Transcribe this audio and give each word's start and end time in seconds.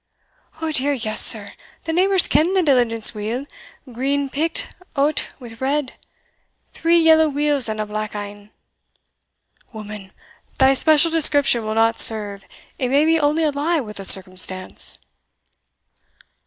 "O 0.63 0.71
dear, 0.71 0.93
yes, 0.93 1.21
sir; 1.21 1.51
the 1.83 1.93
neighbours 1.93 2.27
ken 2.27 2.55
the 2.55 2.63
diligence 2.63 3.13
weel, 3.13 3.45
green 3.93 4.31
picked 4.31 4.75
oat 4.95 5.29
wi' 5.39 5.55
red 5.59 5.93
three 6.73 6.97
yellow 6.97 7.29
wheels 7.29 7.69
and 7.69 7.79
a 7.79 7.85
black 7.85 8.15
ane." 8.15 8.49
"Woman, 9.71 10.11
thy 10.57 10.73
special 10.73 11.11
description 11.11 11.63
will 11.65 11.75
not 11.75 11.99
serve 11.99 12.47
it 12.79 12.89
may 12.89 13.05
be 13.05 13.19
only 13.19 13.43
a 13.43 13.51
lie 13.51 13.79
with 13.79 13.99
a 13.99 14.03
circumstance." 14.05 15.05